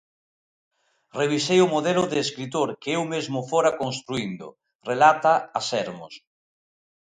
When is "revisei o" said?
1.19-1.71